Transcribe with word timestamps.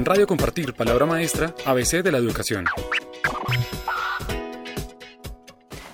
En 0.00 0.06
Radio 0.06 0.26
Compartir, 0.26 0.72
Palabra 0.72 1.04
Maestra, 1.04 1.54
ABC 1.66 2.02
de 2.02 2.10
la 2.10 2.16
Educación. 2.16 2.64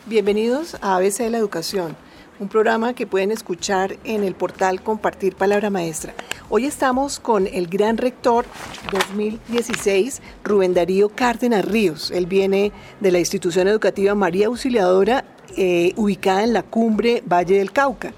Bienvenidos 0.06 0.76
a 0.80 0.94
ABC 0.94 1.24
de 1.24 1.30
la 1.30 1.38
Educación, 1.38 1.96
un 2.38 2.48
programa 2.48 2.94
que 2.94 3.08
pueden 3.08 3.32
escuchar 3.32 3.96
en 4.04 4.22
el 4.22 4.36
portal 4.36 4.80
Compartir 4.80 5.34
Palabra 5.34 5.70
Maestra. 5.70 6.14
Hoy 6.48 6.66
estamos 6.66 7.18
con 7.18 7.48
el 7.48 7.66
gran 7.66 7.96
rector 7.96 8.46
2016, 8.92 10.22
Rubén 10.44 10.72
Darío 10.72 11.08
Cárdenas 11.08 11.64
Ríos. 11.64 12.12
Él 12.12 12.26
viene 12.26 12.70
de 13.00 13.10
la 13.10 13.18
institución 13.18 13.66
educativa 13.66 14.14
María 14.14 14.46
Auxiliadora, 14.46 15.24
eh, 15.56 15.94
ubicada 15.96 16.44
en 16.44 16.52
la 16.52 16.62
cumbre 16.62 17.24
Valle 17.26 17.58
del 17.58 17.72
Cauca. 17.72 18.12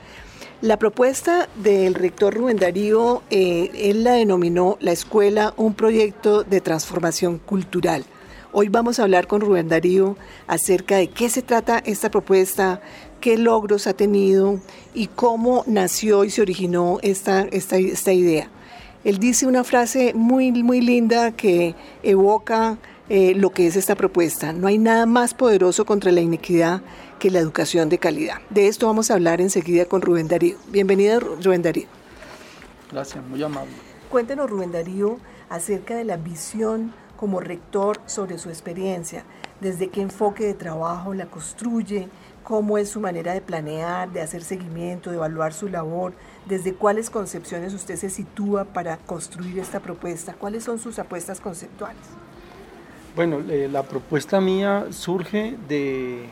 La 0.61 0.77
propuesta 0.77 1.49
del 1.55 1.95
rector 1.95 2.35
Rubén 2.35 2.57
Darío, 2.57 3.23
eh, 3.31 3.71
él 3.75 4.03
la 4.03 4.15
denominó 4.15 4.77
la 4.81 4.91
escuela 4.91 5.55
un 5.57 5.75
proyecto 5.75 6.43
de 6.43 6.61
transformación 6.61 7.39
cultural. 7.39 8.05
Hoy 8.51 8.69
vamos 8.69 8.99
a 8.99 9.05
hablar 9.05 9.29
con 9.29 9.41
Rubén 9.41 9.69
Darío 9.69 10.17
acerca 10.49 10.97
de 10.97 11.11
qué 11.11 11.29
se 11.29 11.43
trata 11.43 11.79
esta 11.79 12.11
propuesta, 12.11 12.81
qué 13.21 13.39
logros 13.39 13.87
ha 13.87 13.93
tenido 13.93 14.59
y 14.95 15.07
cómo 15.07 15.63
nació 15.69 16.25
y 16.25 16.31
se 16.31 16.43
originó 16.43 16.99
esta, 17.03 17.43
esta, 17.43 18.13
idea. 18.13 18.51
Él 19.05 19.19
dice 19.19 19.47
una 19.47 19.63
frase 19.63 20.13
muy, 20.13 20.51
muy 20.51 20.81
linda 20.81 21.31
que 21.31 21.77
evoca 22.03 22.79
eh, 23.09 23.33
lo 23.37 23.51
que 23.51 23.69
es 23.69 23.77
esta 23.77 23.95
propuesta. 23.95 24.53
No 24.53 24.67
hay 24.67 24.79
nada 24.79 25.07
más 25.07 25.35
poderoso 25.35 25.87
contra 25.87 26.11
la 26.11 26.21
inequidad 26.21 26.83
que 27.19 27.31
la 27.31 27.39
educación 27.39 27.89
de 27.89 27.99
calidad. 27.99 28.37
De 28.51 28.69
esto 28.69 28.87
vamos 28.87 29.11
a 29.11 29.15
hablar 29.15 29.41
enseguida 29.41 29.85
con 29.85 30.03
Rubén 30.03 30.29
Darío. 30.29 30.57
Bienvenido, 30.69 31.21
Rubén 31.21 31.63
Darío. 31.63 31.87
Gracias, 32.91 33.25
muy 33.25 33.43
amable. 33.43 33.73
Cuéntenos, 34.11 34.49
Rubén 34.49 34.73
Darío, 34.73 35.19
acerca 35.51 35.97
de 35.97 36.05
la 36.05 36.17
visión 36.17 36.93
como 37.17 37.41
rector 37.41 38.01
sobre 38.07 38.39
su 38.39 38.49
experiencia, 38.49 39.25
desde 39.61 39.89
qué 39.89 40.01
enfoque 40.01 40.47
de 40.47 40.55
trabajo 40.55 41.13
la 41.15 41.27
construye, 41.27 42.09
cómo 42.45 42.79
es 42.79 42.89
su 42.89 43.01
manera 43.01 43.35
de 43.35 43.41
planear, 43.41 44.11
de 44.13 44.23
hacer 44.23 44.43
seguimiento, 44.43 45.11
de 45.11 45.17
evaluar 45.17 45.53
su 45.53 45.69
labor, 45.69 46.15
desde 46.47 46.73
cuáles 46.73 47.11
concepciones 47.11 47.75
usted 47.75 47.97
se 47.97 48.09
sitúa 48.09 48.65
para 48.65 48.97
construir 48.97 49.59
esta 49.59 49.81
propuesta, 49.81 50.33
cuáles 50.33 50.65
son 50.65 50.79
sus 50.79 50.99
apuestas 50.99 51.41
conceptuales. 51.41 52.01
Bueno, 53.17 53.41
eh, 53.51 53.69
la 53.71 53.83
propuesta 53.83 54.41
mía 54.41 54.87
surge 54.91 55.57
de 55.69 56.27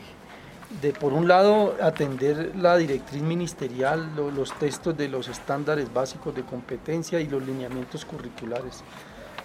de 0.81 0.91
por 0.91 1.13
un 1.13 1.27
lado 1.27 1.75
atender 1.81 2.53
la 2.55 2.75
directriz 2.75 3.21
ministerial, 3.21 4.11
los 4.15 4.53
textos 4.53 4.97
de 4.97 5.07
los 5.07 5.27
estándares 5.27 5.93
básicos 5.93 6.35
de 6.35 6.43
competencia 6.43 7.19
y 7.19 7.27
los 7.27 7.45
lineamientos 7.45 8.03
curriculares. 8.03 8.83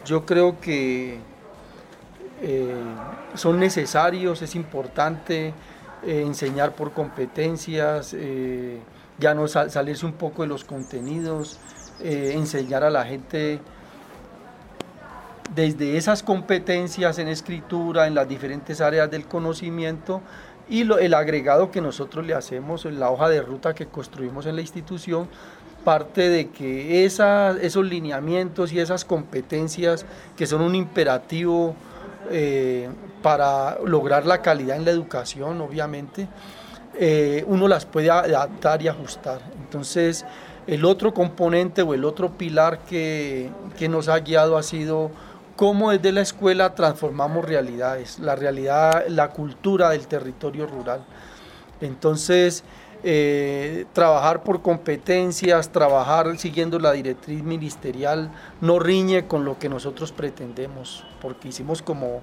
Yo 0.05 0.27
creo 0.27 0.59
que 0.61 1.21
eh, 2.41 2.75
son 3.35 3.61
necesarios, 3.61 4.43
es 4.43 4.57
importante 4.57 5.55
eh, 6.05 6.23
enseñar 6.27 6.75
por 6.75 6.93
competencias, 6.93 8.15
eh, 8.19 8.81
ya 9.19 9.33
no 9.33 9.47
salirse 9.47 10.05
un 10.05 10.15
poco 10.15 10.43
de 10.43 10.49
los 10.49 10.65
contenidos, 10.65 11.61
enseñar 12.01 12.83
a 12.83 12.91
la 12.91 13.05
gente 13.05 13.61
desde 15.55 15.97
esas 15.97 16.25
competencias 16.25 17.19
en 17.19 17.29
escritura, 17.29 18.09
en 18.09 18.15
las 18.17 18.29
diferentes 18.29 18.81
áreas 18.81 19.09
del 19.09 19.27
conocimiento, 19.27 20.23
y 20.69 20.83
el 20.83 21.15
agregado 21.15 21.71
que 21.71 21.81
nosotros 21.81 22.27
le 22.27 22.35
hacemos 22.35 22.85
la 22.85 23.11
hoja 23.11 23.29
de 23.29 23.43
ruta 23.43 23.75
que 23.75 23.87
construimos 23.87 24.47
en 24.47 24.57
la 24.57 24.63
institución 24.63 25.29
parte 25.85 26.29
de 26.29 26.51
que 26.51 27.05
esos 27.05 27.85
lineamientos 27.85 28.73
y 28.73 28.79
esas 28.79 29.05
competencias 29.05 30.07
que 30.37 30.47
son 30.47 30.63
un 30.63 30.75
imperativo 30.75 31.75
eh, 32.31 32.89
para 33.21 33.79
lograr 33.85 34.27
la 34.27 34.43
calidad 34.43 34.77
en 34.77 34.85
la 34.85 34.91
educación, 34.91 35.61
obviamente, 35.61 36.29
eh, 36.99 37.45
uno 37.47 37.69
las 37.69 37.87
puede 37.87 38.11
adaptar 38.11 38.83
y 38.83 38.89
ajustar. 38.89 39.41
Entonces, 39.61 40.25
el 40.67 40.85
otro 40.85 41.13
componente 41.13 41.83
o 41.83 41.95
el 41.95 42.05
otro 42.05 42.31
pilar 42.31 42.81
que, 42.81 43.51
que 43.77 43.89
nos 43.89 44.09
ha 44.09 44.19
guiado 44.21 44.57
ha 44.57 44.63
sido 44.63 45.11
cómo 45.57 45.91
desde 45.91 46.13
la 46.13 46.23
escuela 46.23 46.75
transformamos 46.75 47.45
realidades, 47.45 48.19
la 48.19 48.37
realidad, 48.37 49.05
la 49.09 49.31
cultura 49.31 49.91
del 49.91 50.07
territorio 50.07 50.67
rural. 50.67 51.05
Entonces, 51.81 52.65
eh, 53.05 53.85
trabajar 53.93 54.45
por 54.45 54.63
competencias, 54.63 55.71
trabajar 55.71 56.39
siguiendo 56.39 56.79
la 56.79 56.93
directriz 56.93 57.43
ministerial, 57.43 58.31
no 58.61 58.79
riñe 58.79 59.27
con 59.27 59.45
lo 59.45 59.59
que 59.59 59.69
nosotros 59.69 60.13
pretendemos, 60.13 61.05
porque 61.21 61.49
hicimos 61.49 61.83
como, 61.83 62.21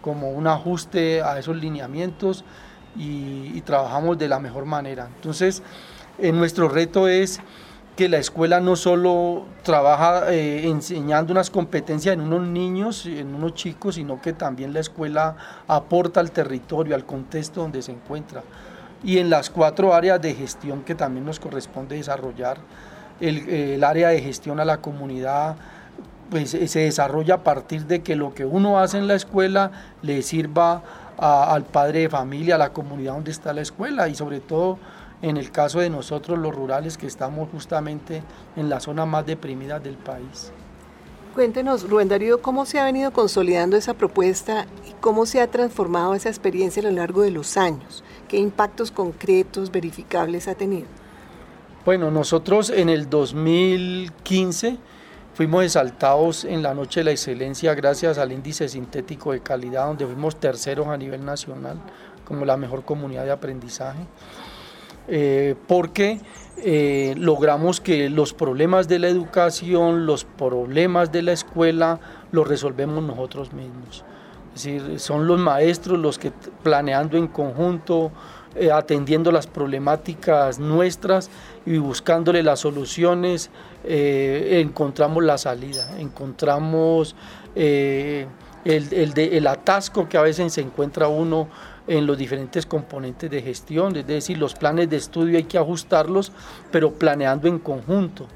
como 0.00 0.30
un 0.30 0.46
ajuste 0.46 1.22
a 1.22 1.38
esos 1.38 1.56
lineamientos 1.56 2.44
y, 2.96 3.60
trabajamos 3.62 4.18
de 4.18 4.28
la 4.28 4.38
mejor 4.38 4.64
manera. 4.64 5.08
Entonces, 5.14 5.62
eh, 6.18 6.32
nuestro 6.32 6.68
reto 6.68 7.08
es 7.08 7.40
que 8.00 8.08
la 8.08 8.16
escuela 8.16 8.60
no 8.60 8.76
solo 8.76 9.44
trabaja 9.62 10.32
eh, 10.32 10.66
enseñando 10.66 11.32
unas 11.32 11.50
competencias 11.50 12.14
en 12.14 12.22
unos 12.22 12.48
niños, 12.48 13.04
en 13.04 13.34
unos 13.34 13.52
chicos, 13.52 13.96
sino 13.96 14.22
que 14.22 14.32
también 14.32 14.72
la 14.72 14.80
escuela 14.80 15.36
aporta 15.68 16.18
al 16.18 16.30
territorio, 16.30 16.94
al 16.94 17.04
contexto 17.04 17.60
donde 17.60 17.82
se 17.82 17.92
encuentra. 17.92 18.42
Y 19.04 19.18
en 19.18 19.28
las 19.28 19.50
cuatro 19.50 19.92
áreas 19.92 20.18
de 20.22 20.32
gestión 20.32 20.80
que 20.82 20.94
también 20.94 21.26
nos 21.26 21.38
corresponde 21.38 21.96
desarrollar, 21.96 22.56
el, 23.20 23.84
área 23.84 24.08
de 24.08 24.22
gestión 24.22 24.60
a 24.60 24.64
la 24.64 24.78
comunidad, 24.78 25.56
pues 26.30 26.52
se 26.52 26.78
desarrolla 26.78 27.34
a 27.34 27.44
partir 27.44 27.84
de 27.84 28.02
que 28.02 28.16
lo 28.16 28.32
que 28.32 28.46
uno 28.46 28.78
hace 28.78 28.96
en 28.96 29.08
la 29.08 29.14
escuela 29.14 29.72
le 30.00 30.22
sirva 30.22 30.82
al 31.18 31.64
padre 31.64 32.00
de 32.00 32.08
familia, 32.08 32.54
a 32.54 32.58
la 32.58 32.72
comunidad 32.72 33.12
donde 33.12 33.30
está 33.30 33.52
la 33.52 33.60
escuela 33.60 34.08
y 34.08 34.14
sobre 34.14 34.40
todo 34.40 34.78
en 35.22 35.36
el 35.36 35.50
caso 35.50 35.80
de 35.80 35.90
nosotros 35.90 36.38
los 36.38 36.54
rurales 36.54 36.96
que 36.96 37.06
estamos 37.06 37.48
justamente 37.50 38.22
en 38.56 38.68
la 38.68 38.80
zona 38.80 39.06
más 39.06 39.26
deprimida 39.26 39.78
del 39.78 39.96
país. 39.96 40.52
Cuéntenos, 41.34 41.88
Rubén 41.88 42.08
Darío, 42.08 42.42
cómo 42.42 42.66
se 42.66 42.80
ha 42.80 42.84
venido 42.84 43.12
consolidando 43.12 43.76
esa 43.76 43.94
propuesta 43.94 44.66
y 44.88 44.92
cómo 45.00 45.26
se 45.26 45.40
ha 45.40 45.48
transformado 45.48 46.14
esa 46.14 46.28
experiencia 46.28 46.82
a 46.82 46.86
lo 46.86 46.90
largo 46.90 47.22
de 47.22 47.30
los 47.30 47.56
años. 47.56 48.02
¿Qué 48.28 48.36
impactos 48.36 48.90
concretos, 48.90 49.70
verificables 49.70 50.48
ha 50.48 50.54
tenido? 50.54 50.86
Bueno, 51.84 52.10
nosotros 52.10 52.70
en 52.70 52.88
el 52.88 53.08
2015 53.08 54.76
fuimos 55.34 55.64
exaltados 55.64 56.44
en 56.44 56.62
la 56.62 56.74
Noche 56.74 57.00
de 57.00 57.04
la 57.04 57.10
Excelencia 57.12 57.74
gracias 57.74 58.18
al 58.18 58.32
índice 58.32 58.68
sintético 58.68 59.32
de 59.32 59.40
calidad, 59.40 59.86
donde 59.86 60.06
fuimos 60.06 60.36
terceros 60.36 60.88
a 60.88 60.96
nivel 60.96 61.24
nacional 61.24 61.80
como 62.24 62.44
la 62.44 62.56
mejor 62.56 62.84
comunidad 62.84 63.24
de 63.24 63.30
aprendizaje. 63.30 64.00
Eh, 65.08 65.54
porque 65.66 66.20
eh, 66.58 67.14
logramos 67.16 67.80
que 67.80 68.08
los 68.10 68.32
problemas 68.32 68.86
de 68.86 68.98
la 68.98 69.08
educación, 69.08 70.06
los 70.06 70.24
problemas 70.24 71.10
de 71.10 71.22
la 71.22 71.32
escuela, 71.32 72.00
los 72.32 72.46
resolvemos 72.46 73.02
nosotros 73.02 73.52
mismos. 73.52 74.04
Es 74.54 74.64
decir, 74.64 75.00
son 75.00 75.26
los 75.26 75.38
maestros 75.38 75.98
los 75.98 76.18
que 76.18 76.32
planeando 76.62 77.16
en 77.16 77.28
conjunto, 77.28 78.12
eh, 78.54 78.70
atendiendo 78.70 79.32
las 79.32 79.46
problemáticas 79.46 80.58
nuestras 80.58 81.30
y 81.64 81.78
buscándole 81.78 82.42
las 82.42 82.60
soluciones, 82.60 83.50
encontramos 83.82 85.24
la 85.24 85.38
salida, 85.38 85.98
encontramos 85.98 87.16
el, 87.54 88.26
el 88.64 89.46
atasco 89.46 90.08
que 90.08 90.18
a 90.18 90.22
veces 90.22 90.52
se 90.52 90.60
encuentra 90.60 91.08
uno 91.08 91.48
en 91.90 92.06
los 92.06 92.16
diferentes 92.16 92.66
componentes 92.66 93.28
de 93.28 93.42
gestión, 93.42 93.96
es 93.96 94.06
decir, 94.06 94.38
los 94.38 94.54
planes 94.54 94.88
de 94.88 94.96
estudio 94.96 95.36
hay 95.36 95.42
que 95.42 95.58
ajustarlos, 95.58 96.30
pero 96.70 96.92
planeando 96.92 97.48
en 97.48 97.58
conjunto, 97.58 98.28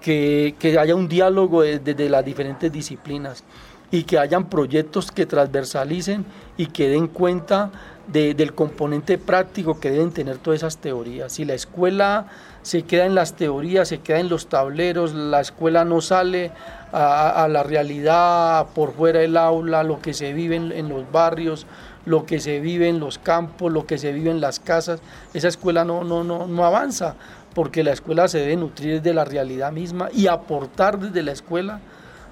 que, 0.00 0.56
haya 0.80 0.96
un 0.96 1.08
diálogo 1.08 1.62
desde 1.62 2.08
las 2.08 2.24
diferentes 2.24 2.72
disciplinas 2.72 3.44
y 3.92 4.02
que 4.02 4.18
hayan 4.18 4.48
proyectos 4.50 5.12
que 5.12 5.26
transversalicen 5.26 6.26
y 6.56 6.66
que 6.66 6.88
den 6.88 7.06
cuenta 7.06 7.70
del 8.08 8.52
componente 8.54 9.16
práctico 9.16 9.78
que 9.78 9.90
deben 9.90 10.10
tener 10.10 10.38
todas 10.38 10.60
esas 10.60 10.78
teorías. 10.78 11.32
Si 11.32 11.44
la 11.44 11.54
escuela 11.54 12.26
se 12.62 12.82
queda 12.82 13.06
en 13.06 13.14
las 13.14 13.34
teorías, 13.34 13.86
se 13.88 14.00
queda 14.00 14.18
en 14.18 14.28
los 14.28 14.48
tableros, 14.48 15.14
la 15.14 15.40
escuela 15.40 15.84
no 15.84 16.00
sale 16.00 16.50
a, 16.90 17.46
la 17.48 17.62
realidad 17.62 18.68
por 18.74 18.94
fuera 18.94 19.20
del 19.20 19.36
aula, 19.36 19.82
lo 19.82 20.00
que 20.00 20.14
se 20.14 20.32
vive 20.32 20.56
en 20.56 20.88
los 20.88 21.10
barrios, 21.12 21.66
lo 22.08 22.24
que 22.24 22.40
se 22.40 22.58
vive 22.58 22.88
en 22.88 23.00
los 23.00 23.18
campos, 23.18 23.70
lo 23.70 23.86
que 23.86 23.98
se 23.98 24.12
vive 24.12 24.30
en 24.30 24.40
las 24.40 24.60
casas, 24.60 25.00
esa 25.34 25.48
escuela 25.48 25.84
no, 25.84 26.04
no, 26.04 26.24
no, 26.24 26.46
no 26.46 26.64
avanza, 26.64 27.16
porque 27.54 27.84
la 27.84 27.92
escuela 27.92 28.28
se 28.28 28.38
debe 28.38 28.56
nutrir 28.56 29.02
de 29.02 29.12
la 29.12 29.26
realidad 29.26 29.72
misma 29.72 30.08
y 30.12 30.26
aportar 30.26 30.98
desde 30.98 31.22
la 31.22 31.32
escuela, 31.32 31.80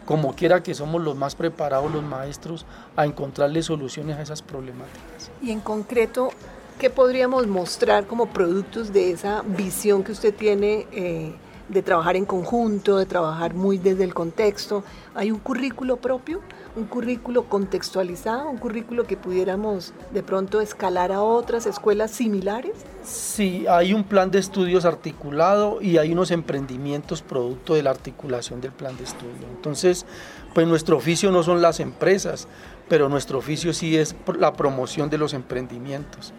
como 0.07 0.35
quiera 0.35 0.63
que 0.63 0.75
somos 0.75 1.03
los 1.03 1.15
más 1.15 1.35
preparados 1.35 1.93
los 1.93 2.03
maestros, 2.03 2.65
a 2.97 3.05
encontrarle 3.05 3.63
soluciones 3.63 4.17
a 4.17 4.23
esas 4.23 4.41
problemáticas. 4.41 5.31
Y 5.43 5.51
en 5.51 5.61
concreto, 5.61 6.31
¿qué 6.79 6.89
podríamos 6.89 7.47
mostrar 7.47 8.07
como 8.07 8.27
productos 8.27 8.95
de 8.95 9.11
esa 9.11 9.43
visión 9.43 10.03
que 10.05 10.13
usted 10.13 10.35
tiene 10.35 10.87
eh, 10.91 11.35
de 11.69 11.83
trabajar 11.83 12.17
en 12.17 12.25
conjunto, 12.25 12.99
de 12.99 13.07
trabajar 13.07 13.55
muy 13.55 13.79
desde 13.79 14.05
el 14.05 14.15
contexto. 14.15 14.85
¿Hay 15.15 15.31
un 15.31 15.39
currículo 15.39 15.97
propio? 15.97 16.41
¿Un 16.77 16.85
currículo 16.85 17.45
contextualizado? 17.49 18.49
¿Un 18.49 18.59
currículo 18.59 19.05
que 19.05 19.17
pudiéramos 19.17 19.93
de 20.13 20.23
pronto 20.23 20.61
escalar 20.61 21.11
a 21.11 21.23
otras 21.23 21.67
escuelas 21.67 22.11
similares? 22.11 22.73
Sí, 23.03 23.67
hay 23.69 23.95
un 23.95 24.05
plan 24.05 24.31
de 24.31 24.39
estudios 24.39 24.85
articulado 24.85 25.81
y 25.81 25.99
hay 25.99 26.13
unos 26.13 26.31
emprendimientos 26.31 27.23
producto 27.23 27.75
de 27.75 27.83
la 27.83 27.91
articulación 27.91 28.61
del 28.61 28.73
plan 28.73 28.97
de 28.97 29.05
estudio. 29.05 29.47
Entonces, 29.55 30.07
pues 30.55 30.67
nuestro 30.67 30.97
oficio 30.97 31.31
no 31.33 31.43
son 31.43 31.63
las 31.63 31.81
empresas, 31.81 32.47
pero 32.89 33.09
nuestro 33.09 33.39
oficio 33.39 33.73
sí 33.73 33.97
es 33.97 34.15
la 34.39 34.53
promoción 34.53 35.11
de 35.11 35.19
los 35.19 35.35
emprendimientos. 35.35 36.33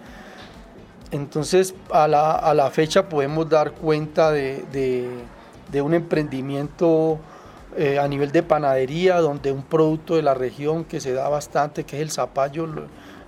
Entonces, 1.12 1.74
a 1.92 2.08
la, 2.08 2.70
fecha 2.72 3.08
podemos 3.08 3.50
dar 3.50 3.72
cuenta 3.72 4.32
de, 4.32 5.08
un 5.82 5.94
emprendimiento 5.94 7.20
eh, 7.78 8.00
a 8.00 8.08
nivel 8.08 8.32
de 8.32 8.44
panadería, 8.44 9.20
donde 9.20 9.52
un 9.52 9.64
producto 9.64 10.16
de 10.16 10.22
la 10.22 10.34
región 10.34 10.84
que 10.84 11.00
se 11.00 11.14
da 11.14 11.30
bastante, 11.30 11.86
que 11.86 11.98
es 11.98 12.02
el 12.02 12.12
zapallo, 12.12 12.68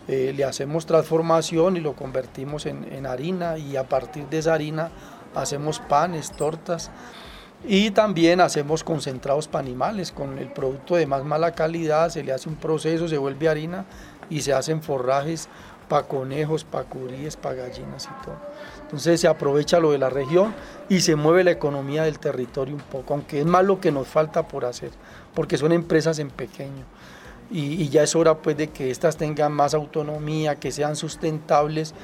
eh, 0.10 0.34
le 0.36 0.44
hacemos 0.44 0.86
transformación 0.86 1.78
y 1.78 1.80
lo 1.80 1.94
convertimos 1.94 2.66
en, 2.66 3.06
harina 3.06 3.58
y 3.58 3.78
a 3.78 3.88
partir 3.88 4.26
de 4.26 4.40
esa 4.40 4.56
harina 4.56 4.90
hacemos 5.36 5.80
panes, 5.80 6.31
tortas 6.31 6.90
y 7.64 7.92
también 7.92 8.42
hacemos 8.42 8.84
concentrados 8.84 9.48
para 9.48 9.64
animales. 9.64 10.12
Con 10.12 10.38
el 10.40 10.52
producto 10.52 10.96
de 10.96 11.06
más 11.06 11.24
mala 11.24 11.52
calidad, 11.52 12.10
se 12.10 12.24
le 12.24 12.34
hace 12.34 12.50
un 12.50 12.56
proceso, 12.56 13.08
se 13.08 13.20
vuelve 13.20 13.48
harina 13.48 13.86
y 14.30 14.42
se 14.42 14.52
hacen 14.52 14.81
forrajes 14.81 15.48
para 15.90 16.08
conejos, 16.08 16.64
para 16.64 16.86
curíes, 16.86 17.36
para 17.36 17.56
gallinas 17.56 18.06
y 18.06 18.24
todo. 18.24 18.38
Entonces 18.82 19.20
se 19.20 19.28
aprovecha 19.28 19.80
lo 19.80 19.92
de 19.92 19.98
la 19.98 20.10
región 20.10 20.54
y 20.88 21.02
se 21.02 21.16
mueve 21.16 21.44
la 21.44 21.52
economía 21.52 22.04
del 22.04 22.20
territorio 22.20 22.76
un 22.76 22.82
poco, 22.82 23.14
aunque 23.14 23.40
es 23.40 23.46
más 23.46 23.66
lo 23.66 23.82
que 23.82 23.92
nos 23.92 24.08
falta 24.08 24.48
por 24.48 24.64
hacer, 24.64 24.92
porque 25.34 25.58
son 25.58 25.74
empresas 25.74 26.20
en 26.20 26.30
pequeño. 26.30 26.86
Y, 27.52 27.90
ya 27.90 28.04
es 28.04 28.16
hora 28.16 28.38
pues 28.38 28.56
de 28.56 28.70
que 28.70 28.92
éstas 28.92 29.18
tengan 29.18 29.52
más 29.52 29.74
autonomía, 29.74 30.56
que 30.56 30.72
sean 30.72 30.96
sustentables 30.96 31.96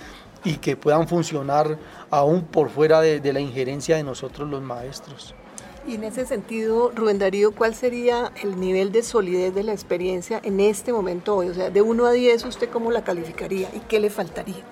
y 0.44 0.58
que 0.58 0.76
puedan 0.76 1.08
funcionar 1.08 1.78
aún 2.10 2.42
por 2.42 2.70
fuera 2.70 3.00
de 3.00 3.34
la 3.34 3.40
injerencia 3.40 3.96
de 3.96 4.04
nosotros 4.04 4.50
los 4.50 4.64
maestros. 4.64 5.36
Y 5.88 5.96
en 5.96 6.04
ese 6.04 6.26
sentido, 6.26 6.92
Rubén 6.96 7.20
Darío, 7.20 7.52
¿cuál 7.52 7.76
sería 7.76 8.32
el 8.42 8.60
nivel 8.60 8.92
de 8.92 9.04
solidez 9.04 9.54
de 9.54 9.62
la 9.62 9.72
experiencia 9.72 10.42
en 10.44 10.60
este 10.60 10.92
momento 10.92 11.36
hoy? 11.36 11.50
O 11.50 11.54
sea, 11.54 11.70
de 11.70 11.82
1 11.82 12.06
a 12.06 12.12
10, 12.12 12.46
¿usted 12.46 12.70
cómo 12.70 12.90
la 12.92 13.04
calificaría 13.04 13.70
y 13.72 13.82
qué 13.82 14.00
le 14.00 14.10
faltaría? 14.10 14.64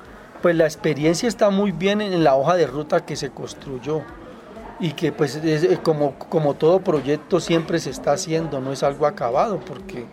Pues 0.42 0.56
la 0.56 0.66
experiencia 0.66 1.30
está 1.30 1.52
muy 1.52 1.72
bien 1.72 2.02
en 2.02 2.24
la 2.24 2.36
hoja 2.36 2.56
de 2.56 2.66
ruta 2.66 3.06
que 3.06 3.16
se 3.16 3.30
construyó 3.30 4.02
y 4.80 4.94
que 4.94 5.12
pues 5.12 5.36
es, 5.36 5.80
como, 5.80 6.16
como 6.18 6.56
todo 6.56 6.80
proyecto 6.80 7.40
siempre 7.40 7.80
se 7.80 7.92
está 7.92 8.14
haciendo, 8.14 8.60
no 8.60 8.74
es 8.74 8.82
algo 8.82 9.06
acabado 9.06 9.60
porque 9.60 10.06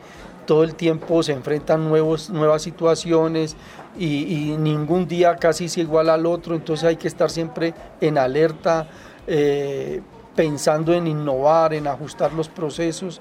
todo 0.44 0.64
el 0.64 0.74
tiempo 0.74 1.22
se 1.22 1.32
enfrentan 1.32 1.88
nuevos, 1.88 2.28
nuevas 2.28 2.60
situaciones 2.60 3.56
y, 3.98 4.54
ningún 4.58 5.08
día 5.08 5.36
casi 5.36 5.64
es 5.64 5.78
igual 5.78 6.10
al 6.10 6.26
otro, 6.26 6.54
entonces 6.54 6.84
hay 6.84 6.96
que 6.96 7.08
estar 7.08 7.30
siempre 7.30 7.72
en 8.02 8.18
alerta. 8.18 8.86
Eh, 9.26 10.02
pensando 10.40 10.94
en 10.94 11.06
innovar, 11.06 11.74
en 11.74 11.86
ajustar 11.86 12.32
los 12.32 12.48
procesos, 12.48 13.20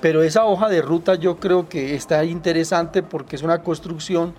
pero 0.00 0.24
esa 0.24 0.46
hoja 0.46 0.68
de 0.68 0.82
ruta 0.82 1.14
yo 1.14 1.36
creo 1.36 1.68
que 1.68 1.94
está 1.94 2.24
interesante 2.24 3.04
porque 3.04 3.36
es 3.36 3.44
una 3.44 3.62
construcción 3.62 4.34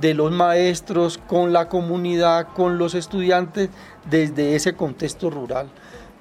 de 0.00 0.12
los 0.14 0.32
maestros 0.32 1.16
con 1.16 1.52
la 1.52 1.68
comunidad, 1.68 2.48
con 2.56 2.76
los 2.76 2.96
estudiantes, 2.96 3.68
desde 4.10 4.56
ese 4.56 4.74
contexto 4.74 5.30
rural, 5.30 5.68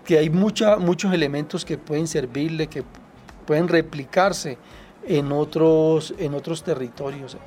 que 0.06 0.19
hay 0.19 0.30
muchos 0.30 1.12
elementos 1.12 1.66
que 1.66 1.80
pueden 1.80 2.06
servirle, 2.06 2.68
que 2.68 2.84
pueden 3.48 3.69
replicarse 3.69 4.60
en 5.07 5.31
otros, 5.31 6.13
en 6.19 6.36
otros 6.36 6.62
territorios, 6.62 7.38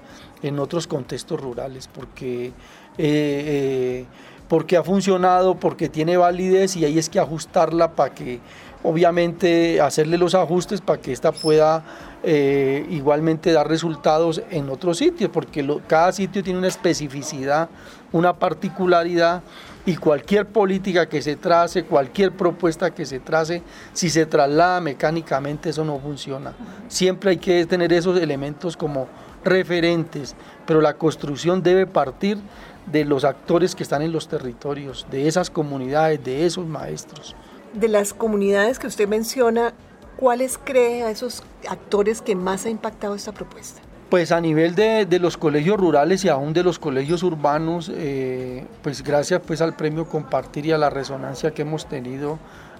en 0.42 0.58
otros 0.58 0.86
contextos 0.86 1.40
rurales, 1.40 1.88
porque 1.88 2.46
eh, 2.46 2.52
eh, 2.98 4.06
porque 4.52 4.76
ha 4.76 4.82
funcionado, 4.82 5.54
porque 5.54 5.88
tiene 5.88 6.18
validez 6.18 6.76
y 6.76 6.84
ahí 6.84 6.98
es 6.98 7.08
que 7.08 7.18
ajustarla 7.18 7.92
para 7.92 8.14
que, 8.14 8.38
obviamente, 8.82 9.80
hacerle 9.80 10.18
los 10.18 10.34
ajustes 10.34 10.82
para 10.82 11.00
que 11.00 11.10
ésta 11.10 11.32
pueda 11.32 11.82
eh, 12.22 12.86
igualmente 12.90 13.50
dar 13.52 13.66
resultados 13.66 14.42
en 14.50 14.68
otros 14.68 14.98
sitios, 14.98 15.30
porque 15.32 15.66
cada 15.86 16.12
sitio 16.12 16.42
tiene 16.42 16.58
una 16.58 16.68
especificidad, 16.68 17.70
una 18.12 18.34
particularidad 18.34 19.42
y 19.86 19.96
cualquier 19.96 20.44
política 20.44 21.08
que 21.08 21.22
se 21.22 21.36
trace, 21.36 21.84
cualquier 21.84 22.32
propuesta 22.32 22.90
que 22.90 23.06
se 23.06 23.20
trace, 23.20 23.62
si 23.94 24.10
se 24.10 24.26
traslada 24.26 24.82
mecánicamente 24.82 25.70
eso 25.70 25.82
no 25.82 25.98
funciona. 25.98 26.52
Siempre 26.88 27.30
hay 27.30 27.38
que 27.38 27.64
tener 27.64 27.90
esos 27.94 28.20
elementos 28.20 28.76
como 28.76 29.08
referentes, 29.44 30.34
pero 30.66 30.80
la 30.80 30.94
construcción 30.94 31.62
debe 31.62 31.86
partir 31.86 32.38
de 32.86 33.04
los 33.04 33.24
actores 33.24 33.74
que 33.74 33.82
están 33.82 34.02
en 34.02 34.12
los 34.12 34.28
territorios, 34.28 35.06
de 35.10 35.28
esas 35.28 35.50
comunidades, 35.50 36.22
de 36.24 36.46
esos 36.46 36.66
maestros. 36.66 37.36
De 37.74 37.88
las 37.88 38.12
comunidades 38.12 38.78
que 38.78 38.86
usted 38.86 39.08
menciona, 39.08 39.72
¿cuáles 40.16 40.58
cree 40.62 41.04
a 41.04 41.10
esos 41.10 41.42
actores 41.68 42.20
que 42.20 42.34
más 42.34 42.66
ha 42.66 42.70
impactado 42.70 43.14
esta 43.14 43.32
propuesta? 43.32 43.80
Pues 44.10 44.30
a 44.30 44.42
nivel 44.42 44.74
de, 44.74 45.06
los 45.18 45.38
colegios 45.38 45.78
rurales 45.78 46.22
y 46.26 46.28
aún 46.28 46.52
de 46.52 46.62
los 46.62 46.78
colegios 46.78 47.22
urbanos, 47.22 47.90
eh, 47.94 48.66
pues 48.82 49.02
gracias 49.02 49.40
pues 49.46 49.62
al 49.62 49.74
premio 49.74 50.06
Compartir 50.06 50.66
y 50.66 50.72
a 50.72 50.76
la 50.76 50.90
resonancia 50.90 51.52
que 51.52 51.62
hemos 51.62 51.86
tenido 51.86 52.38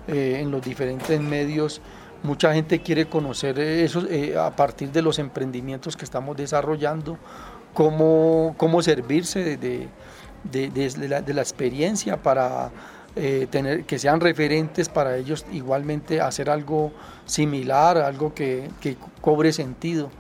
eh, 0.09 0.41
en 0.43 0.51
los 0.51 0.61
diferentes 0.61 1.19
medios, 1.21 1.81
mucha 2.23 2.55
gente 2.55 2.81
quiere 2.81 3.07
conocer 3.07 3.59
eso 3.59 4.07
eh, 4.09 4.37
a 4.39 4.55
partir 4.55 4.91
de 4.93 5.03
los 5.03 5.19
emprendimientos 5.19 5.97
que 5.97 6.05
estamos 6.05 6.37
desarrollando, 6.37 7.19
cómo, 7.75 8.55
cómo 8.57 8.83
servirse 8.83 9.57
de, 9.57 9.89
la, 11.09 11.43
experiencia 11.43 12.23
para 12.23 12.71
eh, 13.17 13.47
tener, 13.51 13.85
que 13.85 13.99
sean 13.99 14.21
referentes 14.21 14.89
para 14.89 15.17
ellos 15.17 15.45
igualmente 15.53 16.21
hacer 16.21 16.49
algo 16.49 16.93
similar, 17.27 17.99
algo 17.99 18.35
que, 18.35 18.71
cobre 19.21 19.53
sentido. 19.53 20.11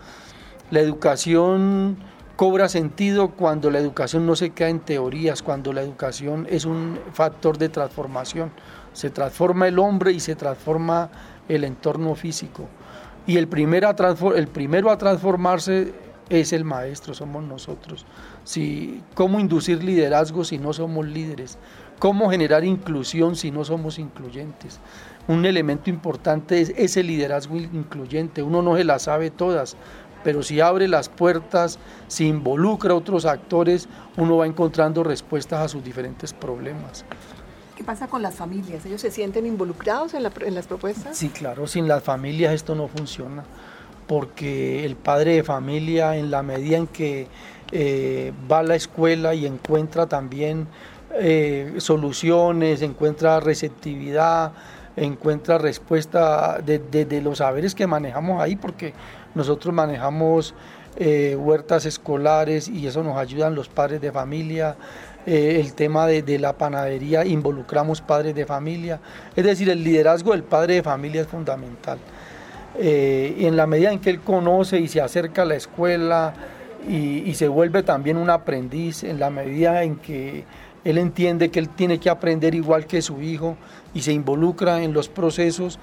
La 0.70 0.80
educación 0.80 1.98
cobra 2.36 2.68
sentido 2.68 3.30
cuando 3.30 3.70
la 3.70 3.78
educación 3.78 4.26
no 4.26 4.34
se 4.36 4.50
queda 4.50 4.70
en 4.70 4.80
teorías, 4.80 5.42
cuando 5.42 5.72
la 5.72 5.82
educación 5.82 6.46
es 6.50 6.64
un 6.64 6.98
factor 7.12 7.58
de 7.58 7.68
transformación. 7.68 8.50
Se 8.94 9.10
transforma 9.10 9.68
el 9.68 9.78
hombre 9.78 10.12
y 10.12 10.20
se 10.20 10.34
transforma 10.34 11.10
el 11.48 11.64
entorno 11.64 12.14
físico. 12.14 12.68
Y 13.26 13.36
el, 13.36 13.48
primer 13.48 13.84
el 14.34 14.48
primero 14.48 14.90
a 14.90 14.98
transformarse 14.98 15.92
es 16.28 16.52
el 16.52 16.64
maestro, 16.64 17.14
somos 17.14 17.44
nosotros. 17.44 18.06
Si, 18.44 19.02
¿Cómo 19.14 19.38
inducir 19.38 19.84
liderazgo 19.84 20.44
si 20.44 20.58
no 20.58 20.72
somos 20.72 21.06
líderes? 21.06 21.58
¿Cómo 21.98 22.30
generar 22.30 22.64
inclusión 22.64 23.36
si 23.36 23.50
no 23.50 23.64
somos 23.64 23.98
incluyentes? 23.98 24.80
Un 25.28 25.44
elemento 25.44 25.88
importante 25.88 26.60
es 26.60 26.72
ese 26.76 27.02
liderazgo 27.02 27.56
incluyente. 27.56 28.42
Uno 28.42 28.60
no 28.60 28.76
se 28.76 28.82
la 28.82 28.98
sabe 28.98 29.30
todas, 29.30 29.76
pero 30.24 30.42
si 30.42 30.60
abre 30.60 30.88
las 30.88 31.08
puertas, 31.08 31.78
si 32.08 32.26
involucra 32.26 32.92
a 32.92 32.96
otros 32.96 33.24
actores, 33.24 33.88
uno 34.16 34.38
va 34.38 34.46
encontrando 34.46 35.04
respuestas 35.04 35.60
a 35.60 35.68
sus 35.68 35.84
diferentes 35.84 36.32
problemas. 36.32 37.04
¿Qué 37.82 37.86
pasa 37.86 38.06
con 38.06 38.22
las 38.22 38.36
familias? 38.36 38.86
¿Ellos 38.86 39.00
se 39.00 39.10
sienten 39.10 39.44
involucrados 39.44 40.14
en, 40.14 40.24
en 40.46 40.54
las 40.54 40.68
propuestas? 40.68 41.18
Sí, 41.18 41.30
claro, 41.30 41.66
sin 41.66 41.88
las 41.88 42.00
familias 42.04 42.54
esto 42.54 42.76
no 42.76 42.86
funciona 42.86 43.42
porque 44.06 44.84
el 44.84 44.94
padre 44.94 45.34
de 45.34 45.42
familia 45.42 46.16
en 46.16 46.30
la 46.30 46.44
medida 46.44 46.76
en 46.76 46.86
que 46.86 47.26
eh, 47.72 48.32
va 48.48 48.60
a 48.60 48.62
la 48.62 48.76
escuela 48.76 49.34
y 49.34 49.46
encuentra 49.46 50.06
también 50.06 50.68
eh, 51.14 51.74
soluciones, 51.78 52.82
encuentra 52.82 53.40
receptividad, 53.40 54.52
encuentra 54.94 55.58
respuesta 55.58 56.60
de, 56.60 57.20
los 57.20 57.38
saberes 57.38 57.74
que 57.74 57.88
manejamos 57.88 58.40
ahí, 58.40 58.54
porque 58.54 58.94
nosotros 59.34 59.74
manejamos 59.74 60.54
eh, 60.96 61.36
huertas 61.38 61.86
escolares 61.86 62.68
y 62.68 62.86
eso 62.86 63.02
nos 63.02 63.16
ayudan 63.16 63.54
los 63.54 63.68
padres 63.68 64.00
de 64.00 64.12
familia. 64.12 64.76
el 65.24 65.72
tema 65.74 66.06
de, 66.08 66.38
la 66.38 66.52
panadería, 66.54 67.24
involucramos 67.24 68.00
padres 68.00 68.34
de 68.34 68.44
familia. 68.44 69.00
Es 69.36 69.44
decir, 69.44 69.70
el 69.70 69.84
liderazgo 69.84 70.32
del 70.32 70.42
padre 70.42 70.74
de 70.74 70.82
familia 70.82 71.20
es 71.22 71.28
fundamental. 71.28 71.98
Eh, 72.78 73.36
y 73.38 73.46
en 73.46 73.56
la 73.56 73.66
medida 73.66 73.92
en 73.92 73.98
que 73.98 74.10
él 74.10 74.20
conoce 74.20 74.78
y 74.78 74.88
se 74.88 75.00
acerca 75.00 75.42
a 75.42 75.44
la 75.44 75.56
escuela 75.56 76.32
y, 76.88 77.34
se 77.34 77.46
vuelve 77.46 77.82
también 77.82 78.16
un 78.16 78.30
aprendiz, 78.30 79.04
en 79.04 79.20
la 79.20 79.30
medida 79.30 79.84
en 79.84 79.96
que 79.96 80.44
él 80.84 80.98
entiende 80.98 81.50
que 81.50 81.60
él 81.60 81.68
tiene 81.68 81.98
que 81.98 82.10
aprender 82.10 82.54
igual 82.54 82.86
que 82.86 83.02
su 83.02 83.22
hijo 83.22 83.56
y 83.94 84.02
se 84.02 84.12
involucra 84.12 84.82
en 84.82 84.92
los 84.92 85.08
procesos, 85.08 85.78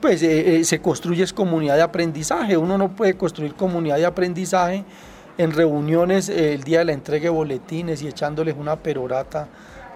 pues 0.00 0.22
eh, 0.22 0.56
eh, 0.56 0.64
se 0.64 0.80
construye 0.80 1.26
comunidad 1.34 1.76
de 1.76 1.82
aprendizaje. 1.82 2.56
Uno 2.56 2.78
no 2.78 2.94
puede 2.94 3.14
construir 3.14 3.54
comunidad 3.54 3.96
de 3.96 4.06
aprendizaje 4.06 4.84
en 5.36 5.52
reuniones 5.52 6.28
el 6.28 6.64
día 6.64 6.80
de 6.80 6.86
la 6.86 6.92
entrega 6.92 7.24
de 7.24 7.30
boletines 7.30 8.02
y 8.02 8.08
echándoles 8.08 8.56
una 8.58 8.76
perorata 8.76 9.48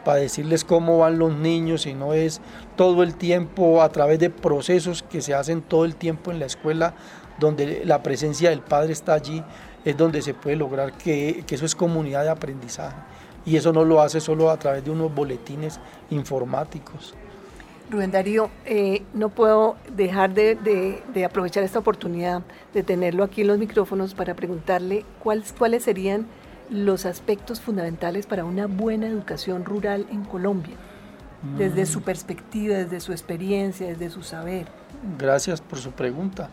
para 0.04 0.18
decirles 0.18 0.64
cómo 0.64 0.99
van 0.99 1.18
los 1.18 1.35
niños, 1.35 1.82
sino 1.82 2.12
es 2.12 2.40
todo 2.76 3.02
el 3.02 3.14
tiempo 3.14 3.82
a 3.82 3.88
través 3.90 4.18
de 4.18 4.30
procesos 4.30 5.02
que 5.02 5.21
se 5.21 5.35
hacen 5.35 5.62
todo 5.62 5.85
el 5.85 5.97
tiempo 5.97 6.30
en 6.30 6.38
la 6.38 6.47
escuela, 6.47 6.94
donde 7.38 7.82
la 7.85 8.02
presencia 8.02 8.50
del 8.50 8.61
padre 8.61 8.92
está 8.92 9.14
allí, 9.14 9.42
es 9.85 9.97
donde 9.97 10.23
se 10.23 10.35
puede 10.35 10.56
lograr 10.56 10.92
que, 10.92 11.44
eso 11.49 11.64
es 11.64 11.75
comunidad 11.75 12.25
de 12.25 12.30
aprendizaje. 12.30 12.97
Y 13.44 13.56
eso 13.56 13.73
no 13.73 13.85
lo 13.85 14.00
hace 14.00 14.21
solo 14.21 14.50
a 14.50 14.56
través 14.56 14.85
de 14.85 14.90
unos 14.90 15.12
boletines 15.12 15.80
informáticos. 16.11 17.14
Rubén 17.93 18.11
Darío, 18.11 18.49
eh, 18.65 19.03
no 19.13 19.29
puedo 19.29 19.77
dejar 19.95 20.33
de, 20.33 21.03
aprovechar 21.25 21.63
esta 21.63 21.79
oportunidad 21.79 22.43
de 22.73 22.83
tenerlo 22.83 23.23
aquí 23.23 23.43
en 23.43 23.49
los 23.49 23.59
micrófonos 23.59 24.15
para 24.15 24.35
preguntarle 24.35 25.05
cuáles, 25.23 25.53
cuáles 25.53 25.83
serían 25.83 26.27
los 26.71 27.05
aspectos 27.05 27.61
fundamentales 27.61 28.27
para 28.27 28.47
una 28.47 28.67
buena 28.67 29.07
educación 29.07 29.67
rural 29.67 30.07
en 30.11 30.25
Colombia, 30.25 30.75
desde 31.59 31.85
su 31.85 32.01
mm. 32.01 32.03
perspectiva, 32.03 32.77
desde 32.77 33.01
su 33.01 33.13
experiencia, 33.13 33.87
desde 33.89 34.09
su 34.09 34.23
saber. 34.23 34.67
Gracias 35.19 35.61
por 35.61 35.79
su 35.79 35.91
pregunta. 35.91 36.49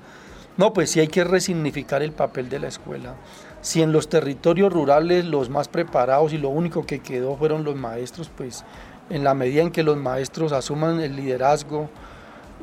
No, 0.58 0.74
pues 0.74 0.91
sí 0.91 1.00
hay 1.00 1.08
que 1.08 1.24
resignificar 1.24 2.03
el 2.03 2.12
papel 2.12 2.50
de 2.50 2.60
la 2.60 2.67
escuela. 2.67 3.15
Si 3.62 3.81
en 3.81 3.93
los 3.93 4.10
territorios 4.10 4.74
rurales 4.74 5.24
los 5.24 5.50
más 5.50 5.69
preparados 5.69 6.34
y 6.34 6.38
lo 6.38 6.50
único 6.50 6.86
que 6.86 7.00
quedó 7.00 7.38
fueron 7.38 7.63
los 7.63 7.77
maestros, 7.77 8.29
pues 8.36 8.65
en 9.09 9.23
la 9.23 9.33
medida 9.33 9.61
en 9.61 9.71
que 9.71 9.83
los 9.83 9.97
maestros 9.97 10.51
asuman 10.51 10.99
el 10.99 11.15
liderazgo 11.15 11.89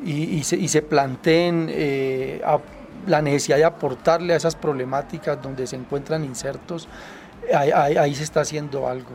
y, 0.03 0.43
se, 0.43 0.81
planteen 0.81 1.67
eh, 1.69 2.41
la 3.07 3.21
necesidad 3.21 3.57
de 3.57 3.65
aportarle 3.65 4.33
a 4.33 4.37
esas 4.37 4.55
problemáticas 4.55 5.41
donde 5.41 5.65
se 5.65 5.75
encuentran 5.75 6.23
insertos, 6.23 6.87
ahí, 7.53 8.13
se 8.15 8.23
está 8.23 8.41
haciendo 8.41 8.87
algo. 8.87 9.11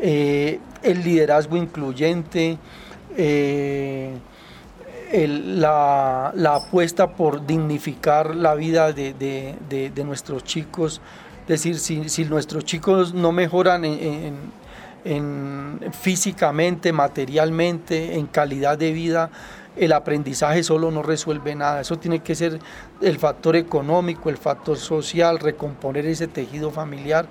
Eh, 0.00 0.60
el 0.82 1.02
liderazgo 1.02 1.56
incluyente, 1.56 2.58
eh, 3.16 4.12
la, 5.12 6.32
apuesta 6.54 7.08
por 7.08 7.46
dignificar 7.46 8.34
la 8.34 8.54
vida 8.54 8.92
de, 8.92 9.92
nuestros 10.04 10.44
chicos, 10.44 11.00
es 11.42 11.62
decir, 11.62 12.10
si, 12.10 12.24
nuestros 12.24 12.64
chicos 12.64 13.14
no 13.14 13.32
mejoran 13.32 13.84
en, 13.84 14.36
físicamente, 15.92 16.92
materialmente, 16.92 18.14
en 18.14 18.26
calidad 18.26 18.76
de 18.78 18.92
vida, 18.92 19.30
el 19.76 19.92
aprendizaje 19.92 20.62
solo 20.62 20.90
no 20.90 21.02
resuelve 21.02 21.54
nada. 21.54 21.82
Eso 21.82 21.98
tiene 21.98 22.20
que 22.20 22.34
ser 22.34 22.58
el 23.00 23.18
factor 23.18 23.56
económico, 23.56 24.30
el 24.30 24.38
factor 24.38 24.78
social, 24.78 25.38
recomponer 25.38 26.06
ese 26.06 26.26
tejido 26.26 26.70
familiar 26.70 27.26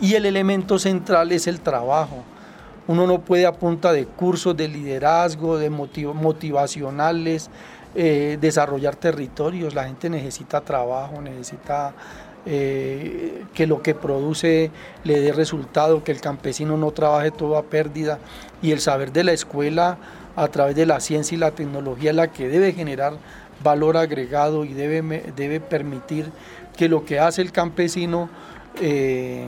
y 0.00 0.14
el 0.14 0.26
elemento 0.26 0.78
central 0.78 1.32
es 1.32 1.46
el 1.46 1.60
trabajo. 1.60 2.22
Uno 2.86 3.06
no 3.06 3.20
puede 3.20 3.46
a 3.46 3.52
de 3.92 4.06
cursos 4.06 4.56
de 4.56 4.68
liderazgo, 4.68 5.58
de 5.58 5.70
motivacionales, 5.70 7.50
eh, 7.96 8.38
desarrollar 8.40 8.94
territorios. 8.94 9.74
La 9.74 9.84
gente 9.84 10.08
necesita 10.08 10.60
trabajo, 10.60 11.20
necesita 11.20 11.94
eh, 12.46 13.44
que 13.54 13.66
lo 13.66 13.82
que 13.82 13.94
produce 13.94 14.70
le 15.04 15.20
dé 15.20 15.32
resultado, 15.32 16.04
que 16.04 16.12
el 16.12 16.20
campesino 16.20 16.76
no 16.76 16.92
trabaje 16.92 17.30
todo 17.30 17.56
a 17.56 17.64
pérdida. 17.64 18.18
Y 18.62 18.72
el 18.72 18.80
saber 18.80 19.12
de 19.12 19.24
la 19.24 19.32
escuela 19.32 19.98
a 20.36 20.48
través 20.48 20.76
de 20.76 20.86
la 20.86 21.00
ciencia 21.00 21.34
y 21.34 21.38
la 21.38 21.50
tecnología 21.50 22.12
la 22.12 22.28
que 22.28 22.48
debe 22.48 22.72
generar 22.72 23.14
valor 23.62 23.96
agregado 23.96 24.64
y 24.64 24.74
debe, 24.74 25.32
debe 25.34 25.60
permitir 25.60 26.26
que 26.76 26.88
lo 26.88 27.04
que 27.04 27.18
hace 27.18 27.42
el 27.42 27.52
campesino 27.52 28.28
eh, 28.80 29.46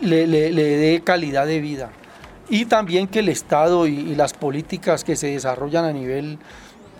le, 0.00 0.26
dé 0.26 1.02
calidad 1.04 1.46
de 1.46 1.60
vida. 1.60 1.90
Y 2.48 2.66
también 2.66 3.06
que 3.06 3.20
el 3.20 3.28
Estado 3.28 3.86
y, 3.86 4.14
las 4.14 4.34
políticas 4.34 5.04
que 5.04 5.16
se 5.16 5.28
desarrollan 5.28 5.84
a 5.84 5.92
nivel 5.92 6.38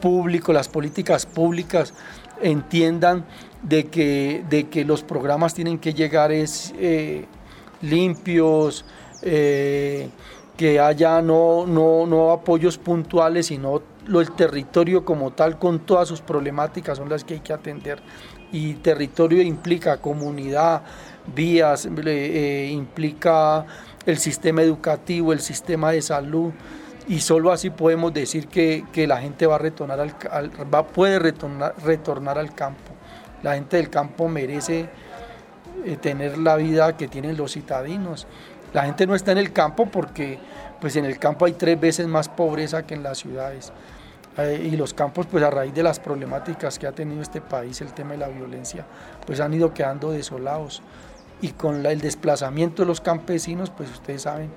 público, 0.03 0.53
las 0.53 0.69
políticas 0.69 1.25
públicas, 1.25 1.95
entiendan 2.43 3.25
de 3.63 3.87
que, 3.87 4.45
de 4.51 4.69
que 4.69 4.85
los 4.85 5.03
programas 5.03 5.55
tienen 5.55 5.79
que 5.79 5.95
llegar 5.95 6.33
es, 6.33 6.75
eh, 6.77 7.25
limpios, 7.81 8.85
eh, 9.23 10.09
que 10.57 10.81
haya 10.81 11.23
no, 11.23 11.67
no, 11.67 12.05
no 12.07 12.33
apoyos 12.33 12.79
puntuales, 12.79 13.47
sino 13.47 13.83
lo, 14.07 14.21
el 14.21 14.33
territorio 14.33 15.05
como 15.05 15.31
tal 15.33 15.59
con 15.59 15.81
todas 15.81 16.09
sus 16.09 16.21
problemáticas 16.21 16.99
son 16.99 17.09
las 17.09 17.25
que 17.25 17.35
hay 17.35 17.41
que 17.41 17.53
atender. 17.53 18.03
Y 18.51 18.75
territorio 18.75 19.41
implica 19.41 19.97
comunidad, 19.97 20.83
vías, 21.35 21.89
eh, 22.05 22.69
implica 22.71 23.65
el 24.05 24.19
sistema 24.19 24.63
educativo, 24.63 25.33
el 25.33 25.41
sistema 25.41 25.93
de 25.93 26.03
salud, 26.03 26.51
y 27.09 27.21
solo 27.21 27.53
así 27.53 27.71
podemos 27.71 28.13
decir 28.13 28.49
que, 28.49 28.85
la 29.07 29.19
gente 29.19 29.47
va 29.47 29.57
a 29.57 29.59
retornar 29.59 30.01
al, 30.01 30.15
va, 30.73 30.87
puede 30.87 31.19
retornar, 31.19 31.75
retornar 31.85 32.39
al 32.39 32.55
campo. 32.55 32.93
La 33.43 33.55
gente 33.55 33.77
del 33.77 33.91
campo 33.91 34.29
merece 34.29 34.89
eh, 35.85 35.97
tener 36.01 36.39
la 36.39 36.57
vida 36.57 36.97
que 36.97 37.09
tienen 37.09 37.37
los 37.37 37.53
citadinos. 37.53 38.27
La 38.73 38.85
gente 38.85 39.07
no 39.07 39.15
está 39.15 39.33
en 39.33 39.39
el 39.39 39.53
campo 39.53 39.87
porque 39.87 40.39
pues 40.81 40.97
en 40.97 41.05
el 41.05 41.19
campo 41.19 41.45
hay 41.45 41.53
tres 41.53 41.79
veces 41.81 42.07
más 42.07 42.29
pobreza 42.29 42.87
que 42.87 42.95
en 42.95 43.03
las 43.03 43.19
ciudades. 43.19 43.73
Eh, 44.39 44.71
y 44.73 44.77
los 44.77 44.95
campos, 44.95 45.27
pues 45.27 45.45
a 45.45 45.51
raíz 45.51 45.75
de 45.75 45.83
las 45.83 46.01
problemáticas 46.01 46.79
que 46.79 46.87
ha 46.87 46.93
tenido 46.93 47.21
este 47.21 47.41
país, 47.41 47.81
el 47.81 47.93
tema 47.93 48.13
de 48.13 48.19
la 48.19 48.29
violencia, 48.29 48.87
pues 49.27 49.41
han 49.41 49.53
ido 49.53 49.75
quedando 49.75 50.11
desolados 50.11 50.83
y 51.43 51.49
con 51.51 51.85
el 51.85 52.01
desplazamiento 52.01 52.83
de 52.83 52.87
los 52.87 53.01
campesinos, 53.01 53.71
pues 53.71 53.91
ustedes 53.91 54.23
saben, 54.23 54.51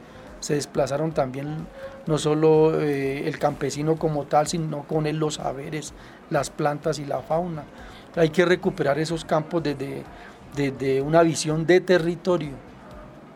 se 0.45 0.53
desplazaron 0.53 1.11
también 1.11 1.65
no 2.05 2.19
solo 2.19 2.79
eh, 2.79 3.27
el 3.27 3.39
campesino 3.39 3.95
como 3.95 4.25
tal, 4.25 4.45
sino 4.45 4.83
con 4.83 5.07
él 5.07 5.17
los 5.17 5.35
saberes, 5.35 5.95
las 6.29 6.51
plantas 6.51 6.99
y 6.99 7.05
la 7.05 7.23
fauna. 7.23 7.63
Hay 8.15 8.29
que 8.29 8.45
recuperar 8.45 8.99
esos 8.99 9.25
campos 9.25 9.63
desde, 9.63 10.03
desde 10.55 11.01
una 11.01 11.23
visión 11.23 11.65
de 11.65 11.81
territorio 11.81 12.51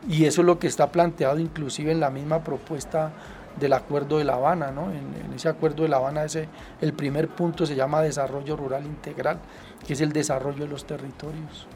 y 0.08 0.26
eso 0.26 0.42
es 0.42 0.46
lo 0.46 0.60
que 0.60 0.68
está 0.68 0.92
planteado 0.92 1.40
inclusive 1.40 1.92
en 1.92 2.00
la 2.00 2.12
misma 2.12 2.44
propuesta 2.44 3.12
del 3.60 3.74
Acuerdo 3.74 4.20
de 4.20 4.26
La 4.26 4.36
Habana. 4.36 4.70
¿no? 4.70 4.92
En, 4.92 5.26
en, 5.26 5.34
ese 5.34 5.50
Acuerdo 5.50 5.82
de 5.82 5.90
La 5.90 5.98
Habana 5.98 6.26
ese, 6.26 6.48
el 6.80 6.94
primer 6.94 7.28
punto 7.28 7.66
se 7.66 7.74
llama 7.74 8.04
Desarrollo 8.04 8.56
Rural 8.56 8.86
Integral, 8.86 9.40
que 9.88 9.94
es 9.94 10.02
el 10.02 10.14
desarrollo 10.14 10.66
de 10.66 10.68
los 10.68 10.86
territorios. 10.86 11.68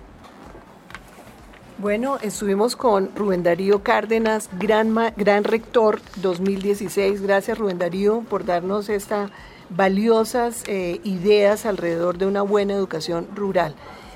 Bueno, 1.80 2.18
estuvimos 2.22 2.76
con 2.76 3.10
Rubén 3.16 3.42
Darío 3.42 3.82
Cárdenas, 3.82 4.50
gran, 4.60 4.94
gran 5.18 5.44
rector 5.44 6.00
2016. 6.18 7.22
Gracias 7.22 7.58
Rubén 7.58 7.80
Darío 7.80 8.22
por 8.30 8.46
darnos 8.46 8.90
estas 8.90 9.32
valiosas 9.70 10.64
eh, 10.68 11.02
ideas 11.04 11.66
alrededor 11.66 12.20
de 12.20 12.28
una 12.28 12.44
buena 12.44 12.74
educación 12.74 13.28
rural. 13.36 13.74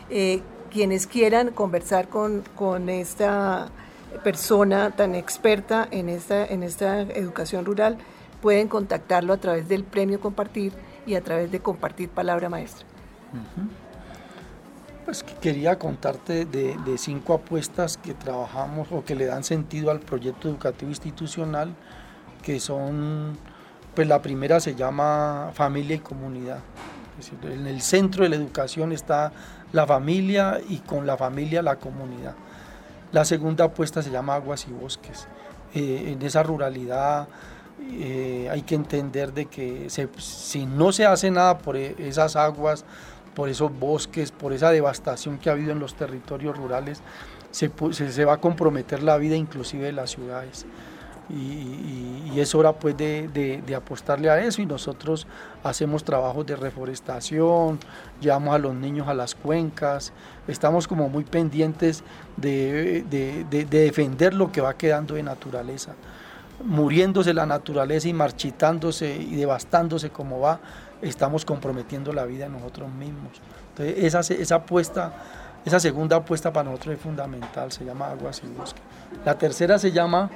Eh, 0.10 0.42
quienes 0.70 1.08
quieran 1.08 1.50
conversar 1.50 2.10
con, 2.10 2.44
con, 2.56 2.90
esta 2.90 3.70
persona 4.24 4.92
tan 4.92 5.16
experta 5.16 5.88
en 5.90 6.10
esta, 6.10 6.46
en 6.46 6.62
esta 6.62 7.02
educación 7.02 7.66
rural, 7.66 7.98
pueden 8.42 8.68
contactarlo 8.68 9.34
a 9.34 9.38
través 9.38 9.68
del 9.68 9.84
premio 9.84 10.22
Compartir 10.22 10.74
y 11.08 11.16
a 11.16 11.24
través 11.24 11.52
de 11.52 11.60
Compartir 11.60 12.10
Palabra 12.10 12.50
Maestra. 12.50 12.86
Pues 15.08 15.24
quería 15.24 15.80
contarte 15.80 16.44
de, 16.44 16.98
cinco 16.98 17.34
apuestas 17.34 17.96
que 17.96 18.14
trabajamos 18.14 18.90
o 18.92 19.06
que 19.06 19.16
le 19.16 19.26
dan 19.26 19.46
sentido 19.46 19.90
al 19.90 20.02
proyecto 20.02 20.50
educativo 20.50 20.92
institucional, 20.92 21.74
que 22.44 22.60
son, 22.60 23.38
pues 23.96 24.06
la 24.06 24.22
primera 24.22 24.60
se 24.60 24.76
llama 24.76 25.52
familia 25.54 25.96
y 25.96 26.00
comunidad. 26.00 26.60
en 27.44 27.68
el 27.68 27.80
centro 27.80 28.24
de 28.24 28.32
la 28.32 28.36
educación 28.36 28.92
está 28.92 29.32
la 29.72 29.88
familia 29.88 30.60
y 30.68 30.80
con 30.80 31.08
la 31.08 31.16
familia 31.16 31.62
la 31.62 31.78
comunidad. 31.78 32.36
La 33.14 33.24
segunda 33.24 33.64
apuesta 33.64 34.02
se 34.02 34.12
llama 34.12 34.36
aguas 34.36 34.68
y 34.68 34.74
bosques. 34.74 35.26
Eh, 35.74 36.12
en 36.12 36.22
esa 36.22 36.44
ruralidad 36.44 37.30
eh, 37.94 38.50
hay 38.52 38.64
que 38.64 38.76
entender 38.76 39.32
de 39.34 39.46
que 39.46 39.88
si 39.90 40.66
no 40.66 40.92
se 40.92 41.06
hace 41.06 41.32
nada 41.32 41.60
por 41.60 41.78
e, 41.78 41.96
esas 41.98 42.36
aguas, 42.36 42.84
por 43.38 43.50
esos 43.50 43.72
bosques, 43.80 44.32
por 44.32 44.52
esa 44.52 44.72
devastación 44.72 45.38
que 45.38 45.52
ha 45.52 45.54
habido 45.54 45.72
en 45.72 45.78
los 45.78 45.94
territorios 45.94 46.58
rurales, 46.58 47.04
se, 47.52 48.26
va 48.26 48.34
a 48.34 48.38
comprometer 48.38 49.04
la 49.04 49.16
vida 49.20 49.36
inclusive 49.36 49.86
de 49.86 49.92
las 49.92 50.10
ciudades. 50.10 50.66
Y, 51.30 52.40
es 52.40 52.56
hora 52.56 52.74
pues 52.74 52.98
de, 52.98 53.62
apostarle 53.76 54.32
a 54.32 54.40
eso 54.40 54.64
y 54.64 54.66
nosotros 54.66 55.28
hacemos 55.64 56.04
trabajos 56.04 56.48
de 56.48 56.56
reforestación, 56.56 57.80
llevamos 58.20 58.56
a 58.56 58.58
los 58.58 58.74
niños 58.74 59.08
a 59.08 59.14
las 59.14 59.36
cuencas, 59.36 60.14
estamos 60.48 60.88
como 60.88 61.08
muy 61.08 61.24
pendientes 61.24 62.04
de 62.38 63.04
defender 63.70 64.34
lo 64.34 64.52
que 64.52 64.62
va 64.62 64.76
quedando 64.76 65.14
de 65.14 65.22
naturaleza 65.22 65.94
muriéndose 66.64 67.34
la 67.34 67.46
naturaleza 67.46 68.08
y 68.08 68.14
marchitándose 68.14 69.16
y 69.16 69.36
devastándose 69.36 70.10
como 70.10 70.40
va, 70.40 70.60
estamos 71.02 71.46
comprometiendo 71.46 72.14
la 72.14 72.26
vida 72.26 72.46
de 72.46 72.52
nosotros 72.52 72.92
mismos. 72.92 73.34
Entonces, 73.70 74.04
esa, 74.04 74.34
esa 74.34 74.56
apuesta, 74.56 75.14
esa 75.66 75.80
segunda 75.80 76.18
apuesta 76.18 76.52
para 76.52 76.70
nosotros 76.70 76.96
es 76.96 77.02
fundamental, 77.02 77.72
se 77.72 77.86
llama 77.86 78.10
aguas 78.10 78.42
y 78.44 78.48
bosque. 78.48 78.82
La 79.26 79.38
tercera 79.38 79.78
se 79.78 79.92
llama 79.92 80.30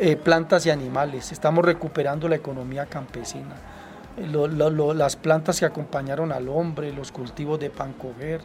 eh, 0.00 0.16
plantas 0.16 0.66
y 0.66 0.70
animales, 0.70 1.32
estamos 1.32 1.64
recuperando 1.64 2.28
la 2.28 2.36
economía 2.36 2.86
campesina. 2.86 3.54
las 4.16 5.16
plantas 5.16 5.60
que 5.60 5.66
acompañaron 5.66 6.32
al 6.32 6.48
hombre, 6.48 6.92
los 6.92 7.12
cultivos 7.12 7.58
de 7.60 7.70
pan 7.70 7.92
coger, 7.92 8.40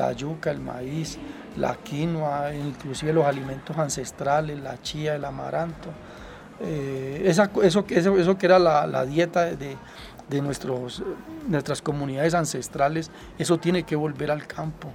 la 0.00 0.12
yuca, 0.12 0.50
el 0.50 0.60
maíz, 0.60 1.18
la 1.56 1.74
quinoa, 1.76 2.54
inclusive 2.54 3.12
los 3.12 3.26
alimentos 3.26 3.76
ancestrales, 3.76 4.58
la 4.60 4.80
chía, 4.80 5.14
el 5.14 5.24
amaranto. 5.24 5.90
Eh, 6.60 7.22
eso, 7.26 7.44
eso, 7.62 7.84
eso, 7.88 8.38
que 8.38 8.46
era 8.46 8.58
la, 8.58 9.04
dieta 9.04 9.44
de, 9.44 9.76
de 10.28 10.42
nuestros, 10.42 11.02
nuestras 11.48 11.82
comunidades 11.82 12.34
ancestrales, 12.34 13.10
eso 13.38 13.58
tiene 13.58 13.82
que 13.82 13.96
volver 13.96 14.30
al 14.30 14.46
campo. 14.46 14.88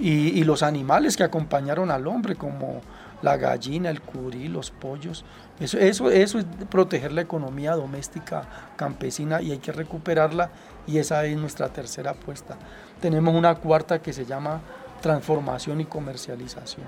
Y, 0.00 0.38
y, 0.38 0.44
los 0.44 0.62
animales 0.62 1.16
que 1.16 1.24
acompañaron 1.24 1.90
al 1.90 2.06
hombre, 2.06 2.36
como 2.36 2.80
la 3.22 3.36
gallina, 3.36 3.90
el 3.90 4.00
curí, 4.00 4.48
los 4.48 4.70
pollos, 4.70 5.24
eso, 5.60 5.78
eso, 5.78 6.10
eso 6.10 6.38
es 6.38 6.46
proteger 6.70 7.12
la 7.12 7.20
economía 7.20 7.74
doméstica 7.74 8.44
campesina 8.76 9.42
y 9.42 9.50
hay 9.50 9.58
que 9.58 9.72
recuperarla 9.72 10.50
y 10.86 10.98
esa 10.98 11.24
es 11.24 11.36
nuestra 11.36 11.68
tercera 11.68 12.12
apuesta. 12.12 12.56
Tenemos 13.00 13.34
una 13.34 13.56
cuarta 13.56 14.00
que 14.00 14.12
se 14.12 14.24
llama 14.24 14.60
transformación 15.00 15.80
y 15.80 15.84
comercialización. 15.84 16.86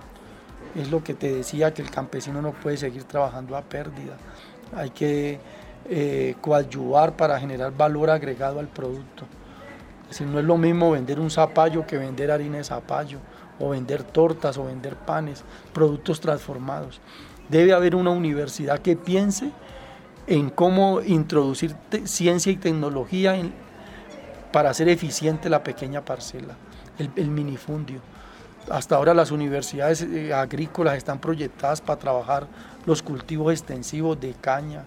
Es 0.75 0.91
lo 0.91 1.03
que 1.03 1.15
te 1.15 1.35
decía, 1.35 1.75
que 1.75 1.83
el 1.83 1.91
campesino 1.91 2.41
no 2.41 2.53
puede 2.53 2.77
seguir 2.77 3.05
trabajando 3.05 3.57
a 3.57 3.63
pérdida. 3.63 4.17
Hay 4.77 4.91
que 4.91 5.41
eh, 5.89 6.37
coadyuvar 6.41 7.17
para 7.17 7.41
generar 7.41 7.77
valor 7.77 8.11
agregado 8.11 8.61
al 8.61 8.69
producto. 8.69 9.27
Decir, 10.11 10.27
no 10.27 10.41
es 10.41 10.45
lo 10.45 10.59
mismo 10.59 10.91
vender 10.91 11.21
un 11.21 11.31
zapallo 11.31 11.87
que 11.87 11.97
vender 11.97 12.31
harina 12.33 12.59
de 12.59 12.65
zapallo, 12.65 13.19
o 13.61 13.69
vender 13.71 14.03
tortas, 14.03 14.59
o 14.59 14.65
vender 14.65 14.97
panes, 14.97 15.45
productos 15.73 16.21
transformados. 16.21 17.01
Debe 17.49 17.73
haber 17.73 17.95
una 17.95 18.11
universidad 18.11 18.81
que 18.81 18.97
piense 18.97 19.53
en 20.27 20.51
cómo 20.51 21.01
introducir 21.01 21.77
ciencia 22.05 22.51
y 22.51 22.57
tecnología 22.57 23.41
para 24.53 24.71
hacer 24.71 24.89
eficiente 24.89 25.49
la 25.49 25.63
pequeña 25.63 26.05
parcela, 26.05 26.57
el, 26.99 27.29
minifundio. 27.29 28.01
Hasta 28.69 28.97
ahora 28.97 29.15
las 29.15 29.31
universidades 29.31 30.03
eh, 30.03 30.35
agrícolas 30.35 30.97
están 30.97 31.21
proyectadas 31.21 31.81
para 31.81 32.01
trabajar 32.01 32.47
los 32.85 33.03
cultivos 33.03 33.53
extensivos 33.53 34.21
de 34.21 34.35
caña, 34.35 34.85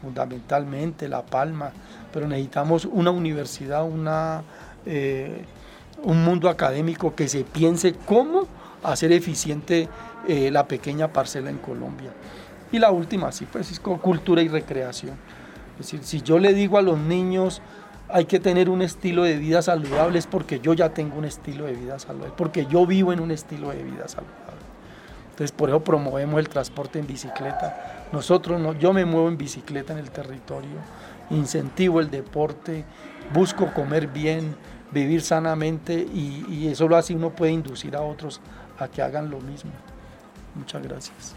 fundamentalmente 0.00 1.08
la 1.08 1.22
palma, 1.22 1.72
pero 2.12 2.26
necesitamos 2.26 2.84
una 2.84 3.10
universidad, 3.10 3.84
una, 3.84 4.42
eh, 4.86 5.44
un 6.02 6.24
mundo 6.24 6.48
académico 6.48 7.14
que 7.14 7.28
se 7.28 7.44
piense 7.44 7.94
cómo 8.06 8.46
hacer 8.82 9.12
eficiente 9.12 9.88
eh, 10.28 10.50
la 10.50 10.66
pequeña 10.66 11.12
parcela 11.12 11.50
en 11.50 11.58
Colombia. 11.58 12.10
Y 12.72 12.78
la 12.78 12.90
última, 12.90 13.32
sí, 13.32 13.46
pues 13.50 13.70
es 13.70 13.80
cultura 13.80 14.42
y 14.42 14.48
recreación. 14.48 15.16
Es 15.78 15.86
decir, 15.86 16.04
si 16.04 16.22
yo 16.22 16.38
le 16.38 16.54
digo 16.54 16.78
a 16.78 16.82
los 16.82 16.98
niños, 16.98 17.62
hay 18.12 18.24
que 18.24 18.40
tener 18.40 18.68
un 18.68 18.82
estilo 18.82 19.22
de 19.24 19.36
vida 19.36 19.62
saludable 19.62 20.18
es 20.18 20.26
porque 20.26 20.60
yo 20.60 20.74
ya 20.74 20.90
tengo 20.90 21.16
un 21.16 21.24
estilo 21.24 21.66
de 21.66 21.74
vida 21.74 21.98
saludable, 21.98 22.34
porque 22.36 22.66
yo 22.66 22.86
vivo 22.86 23.12
en 23.12 23.20
un 23.20 23.30
estilo 23.30 23.70
de 23.70 23.82
vida 23.82 24.08
saludable. 24.08 24.60
Entonces 25.30 25.52
por 25.52 25.68
eso 25.68 25.82
promovemos 25.82 26.38
el 26.38 26.48
transporte 26.48 26.98
en 26.98 27.06
bicicleta. 27.06 27.99
Nosotros, 28.12 28.60
no, 28.60 28.72
yo 28.72 28.92
me 28.92 29.04
muevo 29.04 29.28
en 29.28 29.36
bicicleta 29.36 29.92
en 29.92 30.00
el 30.00 30.10
territorio, 30.10 30.78
incentivo 31.30 32.00
el 32.00 32.10
deporte, 32.10 32.84
busco 33.32 33.72
comer 33.72 34.08
bien, 34.08 34.56
vivir 34.90 35.22
sanamente 35.22 35.94
y, 35.94 36.44
y 36.48 36.68
eso 36.68 36.88
lo 36.88 36.96
hace 36.96 37.14
uno 37.14 37.30
puede 37.30 37.52
inducir 37.52 37.94
a 37.94 38.02
otros 38.02 38.40
a 38.78 38.88
que 38.88 39.02
hagan 39.02 39.30
lo 39.30 39.40
mismo. 39.40 39.70
Muchas 40.54 40.82
gracias. 40.82 41.34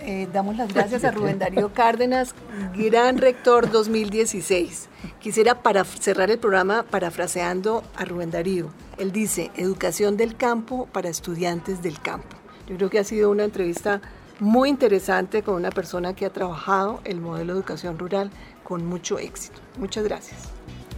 Eh, 0.00 0.28
damos 0.32 0.56
las 0.56 0.72
gracias 0.72 1.04
a 1.04 1.10
Rubén 1.12 1.38
Darío 1.38 1.72
Cárdenas, 1.72 2.34
gran 2.76 3.18
rector 3.18 3.70
2016. 3.70 4.88
Quisiera 5.20 5.62
para 5.62 5.84
cerrar 5.84 6.30
el 6.30 6.38
programa 6.38 6.82
parafraseando 6.82 7.82
a 7.96 8.04
Rubén 8.04 8.30
Darío. 8.30 8.70
Él 8.98 9.12
dice, 9.12 9.50
educación 9.56 10.16
del 10.16 10.36
campo 10.36 10.86
para 10.92 11.08
estudiantes 11.08 11.82
del 11.82 12.00
campo. 12.00 12.36
Yo 12.68 12.76
creo 12.76 12.90
que 12.90 12.98
ha 12.98 13.04
sido 13.04 13.30
una 13.30 13.44
entrevista 13.44 14.00
muy 14.44 14.68
interesante 14.68 15.42
con 15.42 15.54
una 15.54 15.70
persona 15.70 16.14
que 16.14 16.26
ha 16.26 16.30
trabajado 16.30 17.00
el 17.04 17.20
modelo 17.20 17.54
de 17.54 17.60
educación 17.60 17.98
rural 17.98 18.30
con 18.62 18.84
mucho 18.84 19.18
éxito. 19.18 19.60
Muchas 19.78 20.04
gracias. 20.04 20.50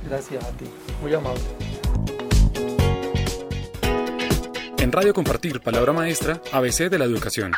Gracias 0.09 0.45
a 0.45 0.51
ti, 0.51 0.67
muy 1.01 1.15
amable. 1.15 1.41
En 4.79 4.93
Radio 4.93 5.15
Compartir, 5.15 5.61
Palabra 5.61 5.93
Maestra, 5.93 6.41
ABC 6.53 6.91
de 6.91 6.99
la 6.99 7.07
Educación. 7.07 7.53